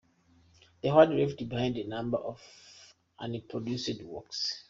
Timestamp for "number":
1.87-2.17